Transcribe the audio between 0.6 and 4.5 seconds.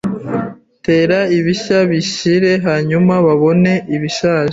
'Tera ibishya bishire hanyuma babone ibishaje